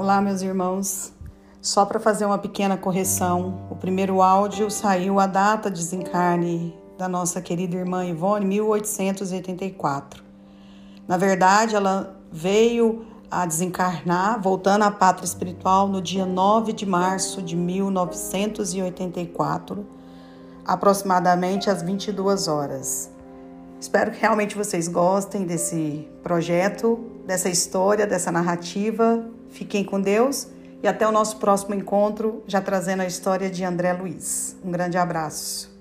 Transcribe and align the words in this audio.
Olá, 0.00 0.20
meus 0.20 0.42
irmãos. 0.42 1.12
Só 1.60 1.84
para 1.84 1.98
fazer 1.98 2.24
uma 2.24 2.38
pequena 2.38 2.76
correção, 2.76 3.66
o 3.68 3.74
primeiro 3.74 4.22
áudio 4.22 4.70
saiu 4.70 5.18
a 5.18 5.26
data 5.26 5.68
de 5.68 5.80
desencarne 5.80 6.72
da 6.96 7.08
nossa 7.08 7.40
querida 7.40 7.74
irmã 7.74 8.06
Ivone, 8.06 8.46
1884. 8.46 10.22
Na 11.08 11.16
verdade, 11.16 11.74
ela 11.74 12.16
veio 12.30 13.06
a 13.28 13.44
desencarnar, 13.44 14.40
voltando 14.40 14.84
à 14.84 14.90
pátria 14.92 15.26
espiritual, 15.26 15.88
no 15.88 16.00
dia 16.00 16.24
9 16.24 16.72
de 16.72 16.86
março 16.86 17.42
de 17.42 17.56
1984, 17.56 19.84
aproximadamente 20.64 21.68
às 21.68 21.82
22 21.82 22.46
horas. 22.46 23.10
Espero 23.80 24.12
que 24.12 24.20
realmente 24.20 24.56
vocês 24.56 24.86
gostem 24.86 25.44
desse 25.44 26.08
projeto, 26.22 27.17
dessa 27.28 27.50
história, 27.50 28.06
dessa 28.06 28.32
narrativa. 28.32 29.22
Fiquem 29.50 29.84
com 29.84 30.00
Deus 30.00 30.48
e 30.82 30.88
até 30.88 31.06
o 31.06 31.12
nosso 31.12 31.36
próximo 31.36 31.74
encontro, 31.74 32.42
já 32.46 32.58
trazendo 32.58 33.02
a 33.02 33.06
história 33.06 33.50
de 33.50 33.62
André 33.62 33.92
Luiz. 33.92 34.56
Um 34.64 34.70
grande 34.70 34.96
abraço. 34.96 35.77